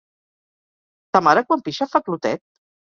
[1.17, 2.47] Ta mare quan pixa fa clotet?